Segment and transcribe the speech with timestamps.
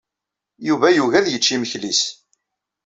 [0.67, 2.01] Yuba yugi ad yečč imekli-ines.